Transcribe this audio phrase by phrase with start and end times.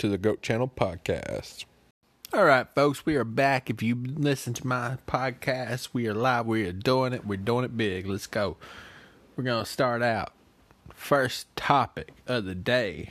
[0.00, 1.66] to the Goat Channel Podcast.
[2.32, 3.68] All right, folks, we are back.
[3.68, 6.46] If you listen to my podcast, we are live.
[6.46, 7.26] We are doing it.
[7.26, 8.06] We're doing it big.
[8.06, 8.56] Let's go.
[9.36, 10.32] We're going to start out.
[10.94, 13.10] First topic of the day.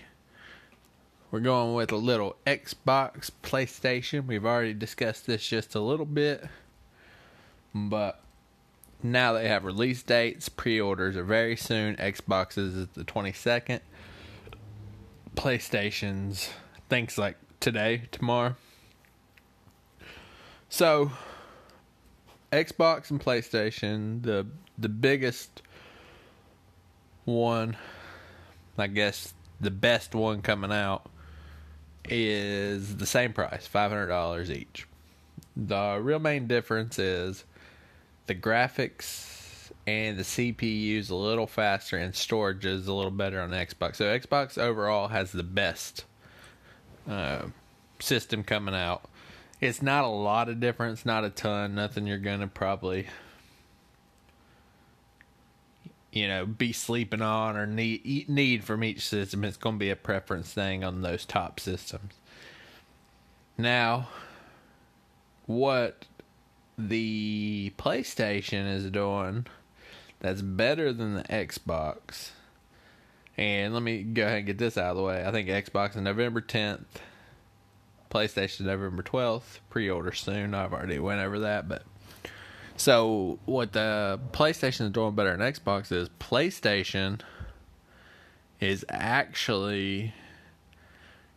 [1.29, 4.25] We're going with a little Xbox, PlayStation.
[4.25, 6.43] We've already discussed this just a little bit,
[7.75, 8.23] but
[9.03, 10.49] now they have release dates.
[10.49, 11.97] Pre orders are very soon.
[11.97, 13.81] Xboxes is the 22nd.
[15.35, 16.49] PlayStation's,
[16.89, 18.55] things like today, tomorrow.
[20.67, 21.11] So,
[22.51, 24.47] Xbox and PlayStation, the
[24.77, 25.61] the biggest
[27.25, 27.77] one,
[28.77, 31.09] I guess the best one coming out
[32.07, 34.87] is the same price, five hundred dollars each.
[35.55, 37.45] The real main difference is
[38.27, 43.41] the graphics and the CPU is a little faster and storage is a little better
[43.41, 43.95] on Xbox.
[43.97, 46.05] So Xbox overall has the best
[47.09, 47.47] uh,
[47.99, 49.03] system coming out.
[49.59, 53.07] It's not a lot of difference, not a ton, nothing you're gonna probably
[56.11, 59.43] you know be sleeping on or need need from each system.
[59.43, 62.13] It's gonna be a preference thing on those top systems.
[63.57, 64.07] Now,
[65.45, 66.05] what
[66.77, 69.45] the PlayStation is doing
[70.19, 72.31] that's better than the Xbox.
[73.39, 75.23] And let me go ahead and get this out of the way.
[75.25, 76.83] I think Xbox is November 10th,
[78.11, 79.59] PlayStation November 12th.
[79.69, 80.53] Pre-order soon.
[80.53, 81.83] I've already went over that, but
[82.75, 87.21] so what the PlayStation is doing better than Xbox is PlayStation
[88.59, 90.13] is actually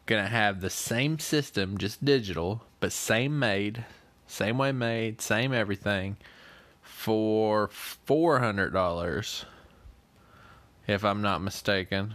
[0.07, 3.85] gonna have the same system, just digital, but same made,
[4.27, 6.17] same way made, same everything
[6.83, 9.45] for four hundred dollars,
[10.87, 12.15] if I'm not mistaken.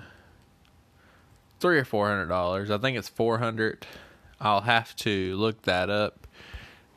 [1.59, 2.69] Three or four hundred dollars.
[2.69, 3.85] I think it's four hundred.
[4.39, 6.28] I'll have to look that up,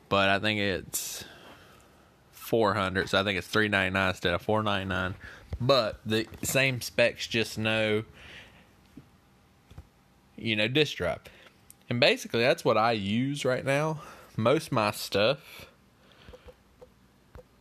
[0.09, 1.25] but I think it's
[2.31, 3.09] four hundred.
[3.09, 5.15] So I think it's three ninety nine instead of four ninety nine.
[5.59, 8.03] But the same specs, just no,
[10.37, 11.21] you know, disk drive.
[11.89, 14.01] And basically, that's what I use right now
[14.37, 15.67] most of my stuff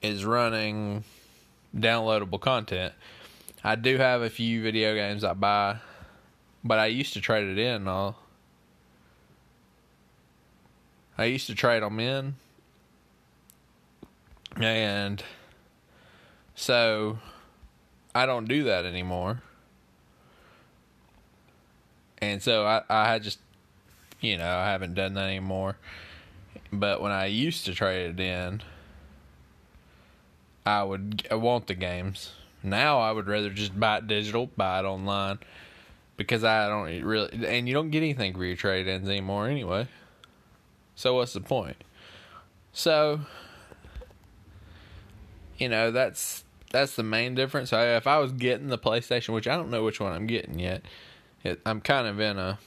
[0.02, 1.04] is running
[1.76, 2.94] downloadable content.
[3.62, 5.78] I do have a few video games I buy,
[6.64, 7.86] but I used to trade it in.
[7.86, 8.16] All
[11.18, 12.36] I used to trade them in,
[14.56, 15.22] and
[16.54, 17.18] so
[18.14, 19.42] I don't do that anymore.
[22.22, 23.38] And so I I just
[24.20, 25.76] you know I haven't done that anymore.
[26.72, 28.62] But when I used to trade it in,
[30.64, 32.32] I would want the games.
[32.62, 35.38] Now I would rather just buy it digital, buy it online,
[36.16, 39.88] because I don't really, and you don't get anything for your trade ins anymore anyway.
[40.94, 41.82] So what's the point?
[42.72, 43.20] So,
[45.58, 47.70] you know that's that's the main difference.
[47.70, 50.58] So if I was getting the PlayStation, which I don't know which one I'm getting
[50.58, 50.82] yet,
[51.42, 52.58] it, I'm kind of in a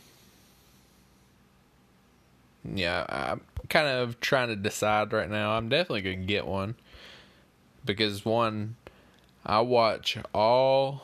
[2.65, 5.51] yeah, I'm kind of trying to decide right now.
[5.51, 6.75] I'm definitely to get one
[7.85, 8.75] because one,
[9.45, 11.03] I watch all,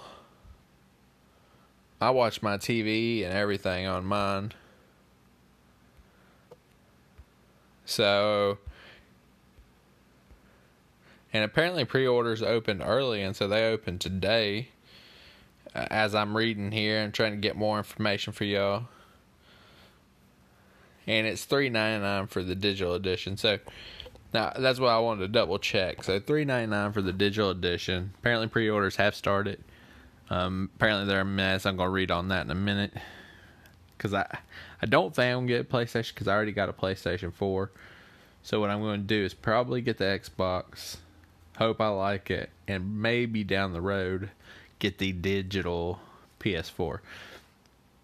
[2.00, 4.54] I watch my TV and everything on mine.
[7.86, 8.60] So,
[11.34, 14.70] and apparently pre-orders opened early, and so they opened today.
[15.76, 18.86] Uh, as I'm reading here and trying to get more information for y'all
[21.10, 23.36] and it's three ninety nine for the digital edition.
[23.36, 23.58] So
[24.34, 26.04] now that's what I wanted to double check.
[26.04, 28.12] So three ninety nine for the digital edition.
[28.20, 29.64] Apparently pre orders have started.
[30.30, 31.66] Um, apparently they're a mess.
[31.66, 32.94] I'm gonna read on that in a minute
[33.98, 34.40] because I
[34.82, 37.72] I don't think I'm gonna get a PlayStation because I already got a PlayStation Four.
[38.44, 40.98] So what I'm to do is probably get the Xbox.
[41.58, 44.30] Hope I like it, and maybe down the road
[44.80, 46.00] get the digital
[46.40, 47.00] PS4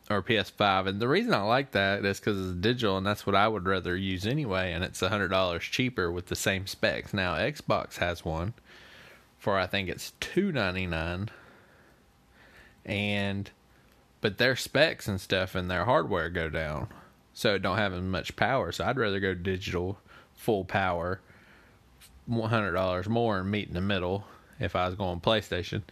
[0.09, 0.87] or PS5.
[0.87, 3.65] And the reason I like that is because it's digital, and that's what I would
[3.65, 4.71] rather use anyway.
[4.71, 7.13] And it's a hundred dollars cheaper with the same specs.
[7.13, 8.53] Now Xbox has one
[9.45, 11.29] for I think it's two ninety nine,
[12.85, 13.49] and
[14.21, 16.87] but their specs and stuff and their hardware go down,
[17.33, 18.71] so it don't have as much power.
[18.71, 19.99] So I'd rather go digital,
[20.33, 21.19] full power,
[22.25, 24.25] one hundred dollars more, and meet in the middle.
[24.59, 25.83] If I was going PlayStation,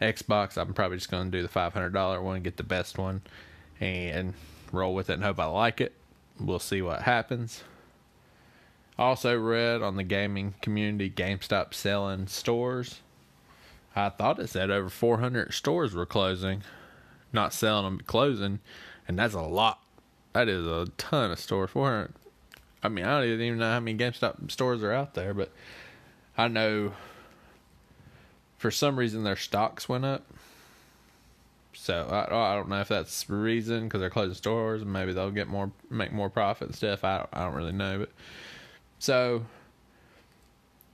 [0.00, 2.96] Xbox, I'm probably just going to do the five hundred dollar one, get the best
[2.96, 3.20] one
[3.82, 4.34] and
[4.70, 5.92] roll with it and hope I like it.
[6.40, 7.64] We'll see what happens.
[8.98, 13.00] Also read on the gaming community GameStop selling stores.
[13.96, 16.62] I thought it said over 400 stores were closing,
[17.32, 18.60] not selling them, closing,
[19.06, 19.82] and that's a lot.
[20.32, 21.70] that is a ton of stores.
[21.70, 22.12] Four hundred.
[22.82, 25.50] I mean, I don't even know how many GameStop stores are out there, but
[26.36, 26.92] I know
[28.58, 30.24] for some reason their stocks went up.
[31.74, 35.12] So I, I don't know if that's the reason because they're closing stores and maybe
[35.12, 37.04] they'll get more, make more profit and stuff.
[37.04, 38.10] I don't, I don't really know, but
[38.98, 39.44] so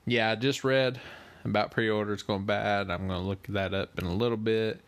[0.07, 1.01] yeah, I just read
[1.45, 2.91] about pre-orders going bad.
[2.91, 4.81] I'm going to look that up in a little bit.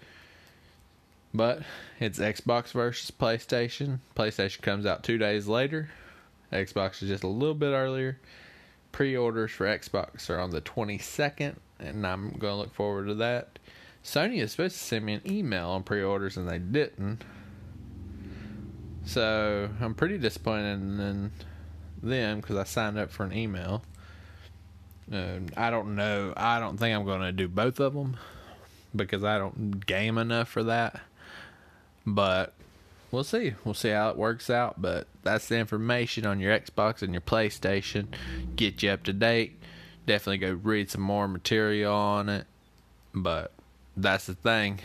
[1.32, 1.62] But
[2.00, 3.98] it's Xbox versus PlayStation.
[4.16, 5.90] PlayStation comes out two days later.
[6.52, 8.19] Xbox is just a little bit earlier.
[8.90, 13.60] Pre-orders for Xbox are on the 22nd, and I'm going to look forward to that.
[14.05, 17.23] Sony is supposed to send me an email on pre-orders, and they didn't.
[19.05, 21.31] So I'm pretty disappointed in
[22.02, 23.82] them because I signed up for an email.
[25.12, 26.32] Uh, I don't know.
[26.37, 28.17] I don't think I'm going to do both of them
[28.94, 31.00] because I don't game enough for that.
[32.06, 32.55] But
[33.11, 33.55] we'll see.
[33.64, 34.81] We'll see how it works out.
[34.81, 38.06] But that's the information on your Xbox and your PlayStation.
[38.56, 39.61] Get you up to date.
[40.06, 42.47] Definitely go read some more material on it.
[43.12, 43.52] But
[44.02, 44.81] that's the thing.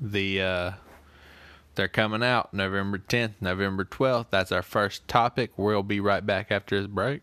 [0.00, 0.72] The uh
[1.74, 4.26] they're coming out November 10th, November 12th.
[4.30, 5.52] That's our first topic.
[5.58, 7.22] We'll be right back after this break.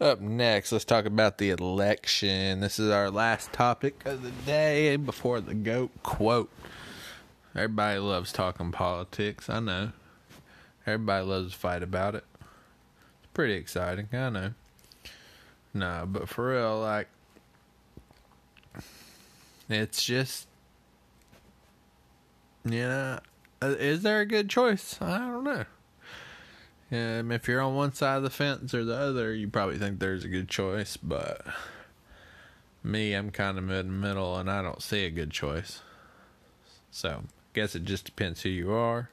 [0.00, 2.60] Up next, let's talk about the election.
[2.60, 6.50] This is our last topic of the day before the GOAT quote.
[7.54, 9.92] Everybody loves talking politics, I know.
[10.86, 12.24] Everybody loves to fight about it.
[13.34, 14.50] Pretty exciting, I know.
[15.74, 17.08] No, but for real, like,
[19.70, 20.46] it's just,
[22.64, 23.20] you know,
[23.62, 24.98] uh, is there a good choice?
[25.00, 25.64] I don't know.
[26.92, 29.98] Um, if you're on one side of the fence or the other, you probably think
[29.98, 31.46] there's a good choice, but
[32.84, 35.80] me, I'm kind of mid middle and I don't see a good choice.
[36.90, 39.08] So, I guess it just depends who you are.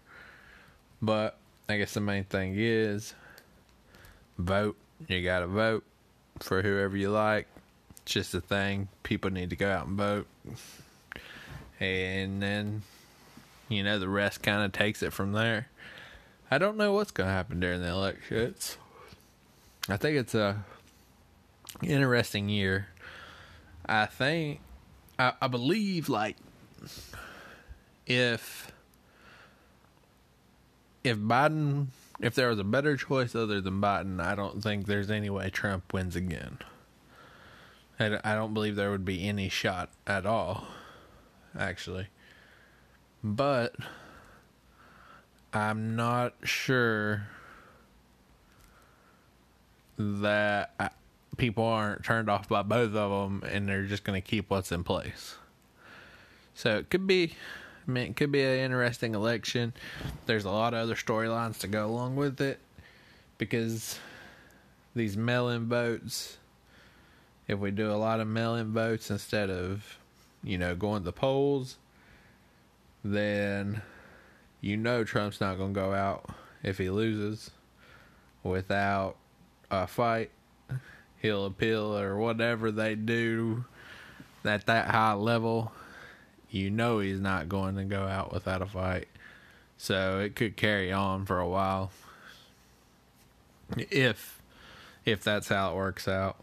[1.02, 1.38] But
[1.70, 3.14] I guess the main thing is
[4.40, 4.76] vote.
[5.08, 5.84] You got to vote
[6.40, 7.48] for whoever you like.
[8.04, 8.88] It's just a thing.
[9.04, 10.28] People need to go out and vote.
[11.80, 12.82] And then,
[13.68, 15.68] you know, the rest kind of takes it from there.
[16.52, 18.38] I don't know what's going to happen during the election.
[18.38, 18.78] It's,
[19.88, 20.64] I think it's a
[21.84, 22.88] interesting year.
[23.86, 24.60] I think,
[25.18, 26.36] I, I believe, like,
[28.06, 28.72] if
[31.04, 31.88] if Biden,
[32.20, 35.50] if there was a better choice other than Biden, I don't think there's any way
[35.50, 36.60] Trump wins again.
[38.00, 40.68] I, I don't believe there would be any shot at all,
[41.58, 42.08] actually.
[43.24, 43.76] But
[45.54, 47.28] I'm not sure
[49.98, 50.90] that I,
[51.38, 54.72] people aren't turned off by both of them and they're just going to keep what's
[54.72, 55.36] in place.
[56.54, 57.36] So it could be,
[57.98, 59.74] It could be an interesting election.
[60.26, 62.60] There's a lot of other storylines to go along with it
[63.38, 64.00] because
[64.96, 66.38] these mail in votes,
[67.48, 69.98] if we do a lot of mail in votes instead of,
[70.44, 71.78] you know, going to the polls,
[73.04, 73.82] then
[74.62, 76.30] you know Trump's not going to go out
[76.64, 77.52] if he loses
[78.44, 79.16] without
[79.72, 80.32] a fight.
[81.22, 83.66] He'll appeal or whatever they do
[84.46, 85.72] at that high level.
[86.50, 89.08] You know he's not going to go out without a fight.
[89.78, 91.92] So it could carry on for a while.
[93.78, 94.42] If
[95.06, 96.38] if that's how it works out.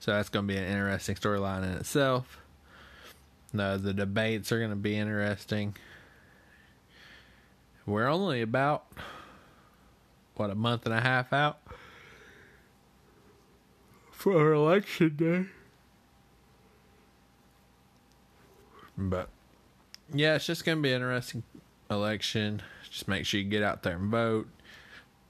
[0.00, 2.38] So that's going to be an interesting storyline in itself.
[3.52, 5.76] No, the debates are going to be interesting.
[7.86, 8.86] We're only about
[10.34, 11.58] what a month and a half out
[14.10, 15.61] for election day.
[18.96, 19.28] But
[20.12, 21.42] yeah, it's just gonna be an interesting
[21.90, 22.62] election.
[22.90, 24.48] Just make sure you get out there and vote.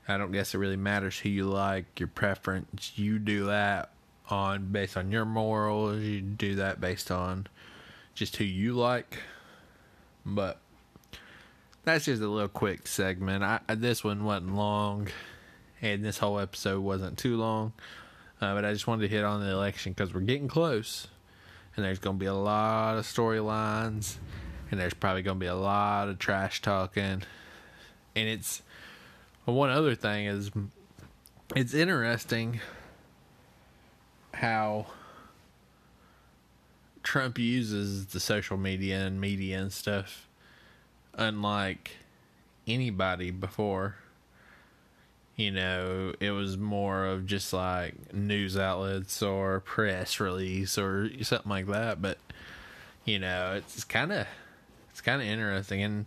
[0.09, 2.93] I don't guess it really matters who you like, your preference.
[2.97, 3.91] You do that
[4.29, 6.01] on based on your morals.
[6.01, 7.47] You do that based on
[8.15, 9.19] just who you like.
[10.27, 10.59] But
[11.85, 13.43] that's just a little quick segment.
[13.45, 15.09] I this one wasn't long,
[15.81, 17.73] and this whole episode wasn't too long.
[18.41, 21.07] Uh, but I just wanted to hit on the election because we're getting close,
[21.77, 24.17] and there's going to be a lot of storylines,
[24.71, 27.23] and there's probably going to be a lot of trash talking,
[28.15, 28.63] and it's
[29.45, 30.51] one other thing is
[31.57, 32.61] it's interesting
[34.35, 34.87] how
[37.03, 40.29] Trump uses the social media and media and stuff
[41.15, 41.97] unlike
[42.67, 43.97] anybody before.
[45.37, 51.51] You know, it was more of just like news outlets or press release or something
[51.51, 52.03] like that.
[52.03, 52.19] But
[53.05, 54.27] you know, it's kind of
[54.91, 56.07] it's kind of interesting, and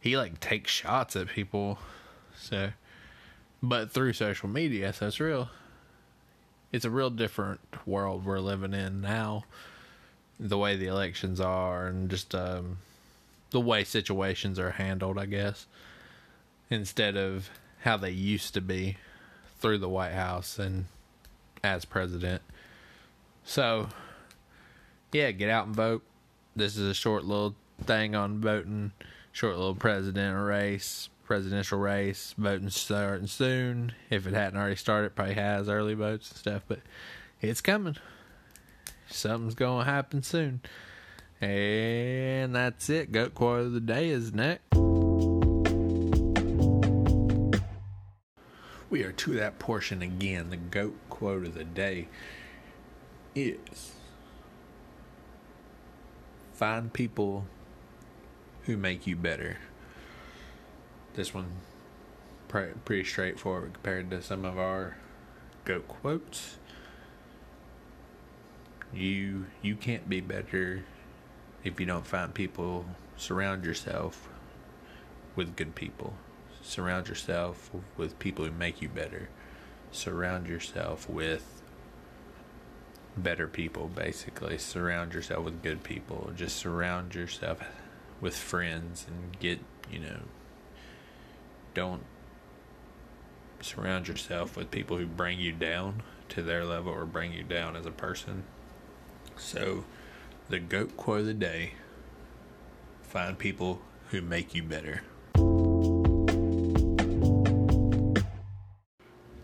[0.00, 1.78] he like takes shots at people,
[2.36, 2.70] so
[3.62, 5.48] but through social media, so it's real.
[6.72, 9.44] It's a real different world we're living in now.
[10.40, 12.78] The way the elections are, and just um,
[13.50, 15.66] the way situations are handled, I guess,
[16.70, 17.48] instead of
[17.84, 18.96] how they used to be
[19.60, 20.86] through the White House and
[21.62, 22.40] as president.
[23.44, 23.88] So,
[25.12, 26.02] yeah, get out and vote.
[26.56, 28.92] This is a short little thing on voting,
[29.32, 32.34] short little presidential race, presidential race.
[32.38, 33.92] Voting starting soon.
[34.08, 36.80] If it hadn't already started, probably has early votes and stuff, but
[37.42, 37.96] it's coming.
[39.08, 40.62] Something's going to happen soon.
[41.38, 43.12] And that's it.
[43.12, 44.83] Goat quote of the day is next.
[48.94, 50.50] We are to that portion again.
[50.50, 52.06] The goat quote of the day
[53.34, 53.90] is
[56.52, 57.44] find people
[58.62, 59.56] who make you better.
[61.14, 61.48] This one
[62.46, 64.96] pretty straightforward compared to some of our
[65.64, 66.58] goat quotes.
[68.92, 70.84] You you can't be better
[71.64, 72.84] if you don't find people.
[73.16, 74.28] Surround yourself
[75.34, 76.14] with good people.
[76.64, 79.28] Surround yourself with people who make you better.
[79.92, 81.62] Surround yourself with
[83.18, 84.56] better people, basically.
[84.56, 86.32] Surround yourself with good people.
[86.34, 87.60] Just surround yourself
[88.18, 89.60] with friends and get,
[89.92, 90.20] you know,
[91.74, 92.02] don't
[93.60, 97.76] surround yourself with people who bring you down to their level or bring you down
[97.76, 98.42] as a person.
[99.36, 99.84] So,
[100.48, 101.74] the GOAT quote of the day
[103.02, 105.02] find people who make you better.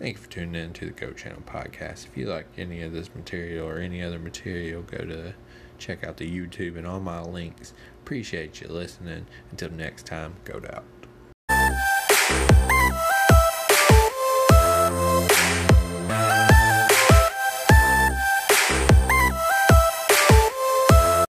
[0.00, 2.06] Thank you for tuning in to the Goat Channel podcast.
[2.06, 5.34] If you like any of this material or any other material, go to
[5.76, 7.74] check out the YouTube and all my links.
[8.02, 9.26] Appreciate you listening.
[9.50, 10.84] Until next time, go out.